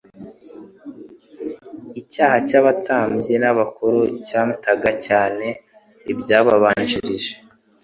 [2.01, 5.45] Icyaha cy'abatambyi n'abakuru cyamtaga cyane
[6.11, 7.33] iby'abababanjirije.